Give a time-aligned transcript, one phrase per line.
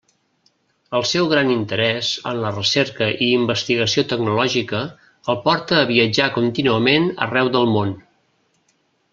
[0.99, 4.81] El seu gran interès en la recerca i investigació tecnològica
[5.35, 7.97] el porta a viatjar contínuament arreu del món.